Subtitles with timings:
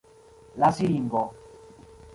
[0.63, 1.23] La siringo.